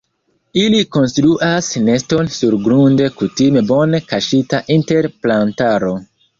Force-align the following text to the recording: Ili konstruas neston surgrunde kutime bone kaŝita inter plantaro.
Ili 0.61 0.79
konstruas 0.95 1.69
neston 1.89 2.33
surgrunde 2.37 3.11
kutime 3.21 3.65
bone 3.75 4.03
kaŝita 4.11 4.65
inter 4.81 5.13
plantaro. 5.23 5.97